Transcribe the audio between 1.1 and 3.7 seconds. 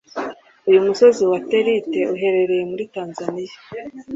wa terite uherereye muri Tanzaniya.